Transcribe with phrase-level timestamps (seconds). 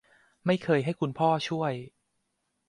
[0.45, 1.73] ไม่เคยให้คุณพ่อช่วย